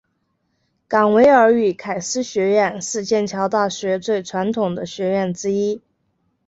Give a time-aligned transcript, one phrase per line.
[0.87, 5.79] 冈维尔与凯斯学院是剑桥大学最传统的学院之一。